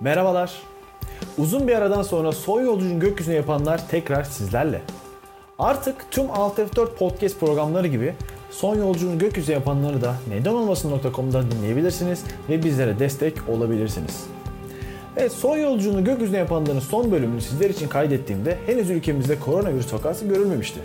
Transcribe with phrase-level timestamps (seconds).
[0.00, 0.52] Merhabalar.
[1.38, 4.82] Uzun bir aradan sonra son yolculuğunu gökyüzüne yapanlar tekrar sizlerle.
[5.58, 8.14] Artık tüm Alt F4 podcast programları gibi
[8.50, 14.26] son yolculuğunu gökyüzüne yapanları da nedenolmasın.com'dan dinleyebilirsiniz ve bizlere destek olabilirsiniz.
[15.16, 20.80] Evet son yolculuğunu gökyüzüne yapanların son bölümünü sizler için kaydettiğimde henüz ülkemizde koronavirüs vakası görülmemişti.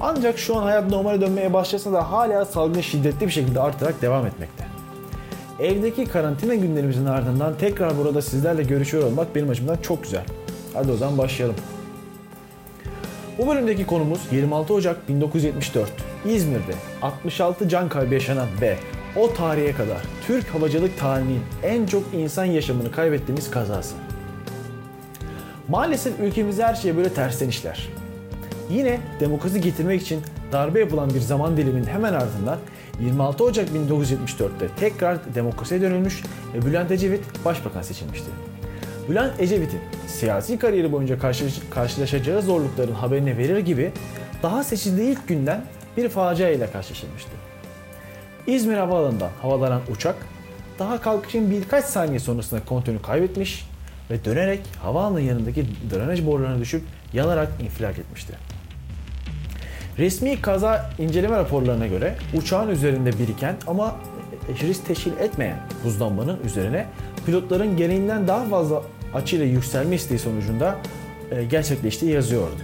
[0.00, 4.26] Ancak şu an hayat normale dönmeye başlasa da hala salgın şiddetli bir şekilde artarak devam
[4.26, 4.71] etmekte.
[5.60, 10.24] Evdeki karantina günlerimizin ardından tekrar burada sizlerle görüşüyor olmak benim açımdan çok güzel.
[10.74, 11.56] Hadi o zaman başlayalım.
[13.38, 15.90] Bu bölümdeki konumuz 26 Ocak 1974.
[16.26, 18.76] İzmir'de 66 can kaybı yaşanan ve
[19.16, 23.94] o tarihe kadar Türk havacılık tarihinin en çok insan yaşamını kaybettiğimiz kazası.
[25.68, 27.88] Maalesef ülkemizde her şey böyle tersten işler.
[28.70, 30.20] Yine demokrasi getirmek için
[30.52, 32.58] darbe yapılan bir zaman diliminin hemen ardından
[33.00, 36.22] 26 Ocak 1974'te tekrar demokrasiye dönülmüş
[36.54, 38.26] ve Bülent Ecevit başbakan seçilmişti.
[39.08, 41.18] Bülent Ecevit'in siyasi kariyeri boyunca
[41.70, 43.92] karşılaşacağı zorlukların haberini verir gibi
[44.42, 45.64] daha seçildiği ilk günden
[45.96, 47.30] bir facia ile karşılaşılmıştı.
[48.46, 50.16] İzmir Havaalanı'ndan havalanan uçak
[50.78, 53.68] daha kalkışın birkaç saniye sonrasında kontrolünü kaybetmiş
[54.10, 58.51] ve dönerek havaalanı yanındaki drenaj borularına düşüp yanarak infilak etmişti.
[59.98, 63.96] Resmi kaza inceleme raporlarına göre uçağın üzerinde biriken ama
[64.62, 66.86] risk teşkil etmeyen buzlanmanın üzerine
[67.26, 68.82] pilotların gereğinden daha fazla
[69.14, 70.76] açıyla yükselme isteği sonucunda
[71.30, 72.54] e, gerçekleştiği yazıyordu.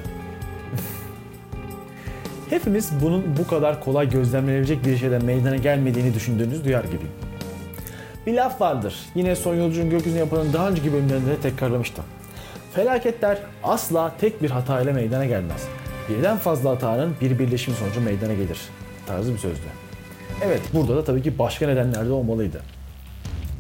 [2.51, 7.13] Hepimiz bunun bu kadar kolay gözlemlenebilecek bir şeyden meydana gelmediğini düşündüğünüzü duyar gibiyim.
[8.27, 8.97] Bir laf vardır.
[9.15, 12.05] Yine son yolcunun gökyüzüne yapılan daha önceki bölümlerinde de tekrarlamıştım.
[12.75, 15.69] Felaketler asla tek bir hata ile meydana gelmez.
[16.09, 18.59] Birden fazla hatanın bir birleşimi sonucu meydana gelir.
[19.07, 19.67] Tarzı bir sözdü.
[20.45, 22.63] Evet burada da tabii ki başka nedenler de olmalıydı.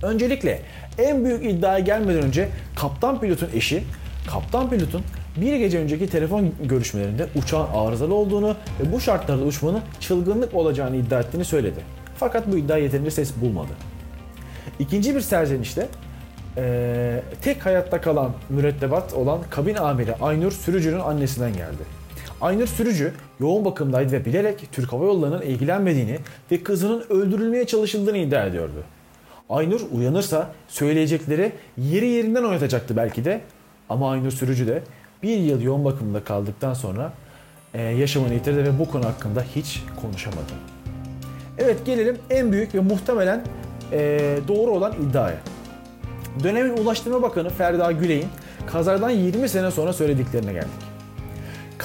[0.02, 0.62] Öncelikle
[0.98, 3.84] en büyük iddiaya gelmeden önce kaptan pilotun eşi,
[4.26, 5.02] kaptan pilotun
[5.36, 11.20] bir gece önceki telefon görüşmelerinde uçağın arızalı olduğunu ve bu şartlarda uçmanın çılgınlık olacağını iddia
[11.20, 11.81] ettiğini söyledi.
[12.16, 13.72] Fakat bu iddia yeterince ses bulmadı.
[14.78, 15.88] İkinci bir serzenişte
[16.56, 21.82] ee, tek hayatta kalan mürettebat olan kabin amiri Aynur Sürücü'nün annesinden geldi.
[22.41, 26.19] Aynur Sürücü yoğun bakımdaydı ve bilerek Türk Hava Yolları'nın ilgilenmediğini
[26.50, 28.84] ve kızının öldürülmeye çalışıldığını iddia ediyordu.
[29.50, 33.41] Aynur uyanırsa söyleyecekleri yeri yerinden oynatacaktı belki de
[33.88, 34.82] ama Aynur Sürücü de
[35.22, 37.12] bir yıl yoğun bakımda kaldıktan sonra
[37.75, 40.53] e, yaşamını yitirdi ve bu konu hakkında hiç konuşamadı.
[41.59, 43.44] Evet gelelim en büyük ve muhtemelen
[43.93, 45.38] e, doğru olan iddiaya.
[46.43, 48.28] Dönemin Ulaştırma Bakanı Ferda Güley'in
[48.66, 50.88] kazadan 20 sene sonra söylediklerine geldik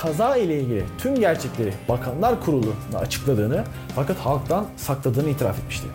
[0.04, 3.64] kaza ile ilgili tüm gerçekleri Bakanlar Kurulu'na açıkladığını
[3.96, 5.88] fakat halktan sakladığını itiraf etmişti.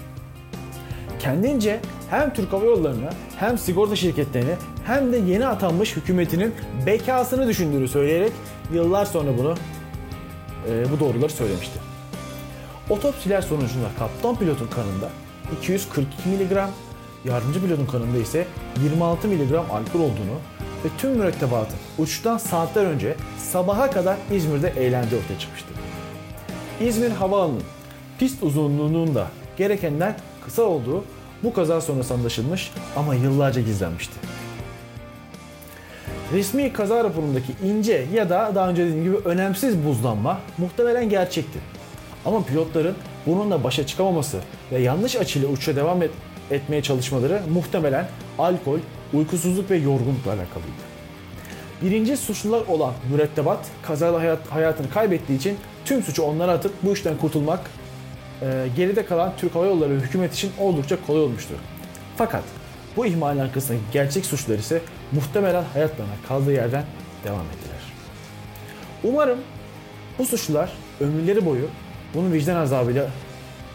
[1.18, 1.80] Kendince
[2.10, 4.54] hem Türk Hava Yolları'na hem sigorta şirketlerine
[4.86, 6.54] hem de yeni atanmış hükümetinin
[6.86, 8.32] bekasını düşündüğünü söyleyerek
[8.72, 9.54] yıllar sonra bunu
[10.68, 11.78] e, bu doğruları söylemişti.
[12.90, 15.08] Otopsiler sonucunda kaptan pilotun kanında
[15.58, 16.58] 242 mg,
[17.24, 18.46] yardımcı pilotun kanında ise
[18.82, 20.38] 26 mg alkol olduğunu
[20.84, 25.68] ve tüm mürettebatın uçuştan saatler önce sabaha kadar İzmir'de eğlendiği ortaya çıkmıştı.
[26.80, 27.62] İzmir Havaalanı'nın
[28.18, 31.04] pist uzunluğunun da gerekenden kısa olduğu
[31.42, 34.14] bu kaza sonrası anlaşılmış ama yıllarca gizlenmişti.
[36.32, 41.58] Resmi kaza raporundaki ince ya da daha önce dediğim gibi önemsiz buzlanma muhtemelen gerçekti.
[42.24, 42.94] Ama pilotların
[43.26, 44.38] bununla başa çıkamaması
[44.72, 46.10] ve yanlış açıyla uçuşa devam et,
[46.50, 48.78] etmeye çalışmaları muhtemelen alkol,
[49.12, 50.88] uykusuzluk ve yorgunlukla alakalıydı.
[51.82, 57.16] Birinci suçlular olan mürettebat kazayla hayat, hayatını kaybettiği için tüm suçu onlara atıp bu işten
[57.16, 57.60] kurtulmak
[58.42, 61.56] e, geride kalan Türk Hava Yolları ve hükümet için oldukça kolay olmuştur.
[62.16, 62.42] Fakat
[62.96, 64.80] bu ihmalin arkasındaki gerçek suçlular ise
[65.12, 66.84] muhtemelen hayatlarına kaldığı yerden
[67.24, 67.78] devam ettiler.
[69.04, 69.38] Umarım
[70.18, 71.68] bu suçlular ömürleri boyu
[72.14, 73.06] bunun vicdan azabıyla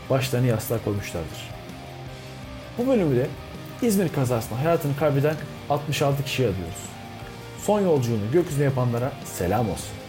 [0.10, 1.54] başlarını yastığa koymuşlardır.
[2.78, 3.28] Bu bölümde
[3.82, 5.36] İzmir kazasında hayatını kaybeden
[5.70, 6.84] 66 kişiye adıyoruz.
[7.58, 10.03] Son yolculuğunu gökyüzüne yapanlara selam olsun.